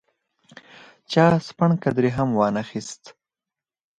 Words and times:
چا 1.11 1.25
سپڼ 1.47 1.69
قدرې 1.83 2.09
هم 2.17 2.29
وانه 2.39 2.59
اخیست. 2.63 3.03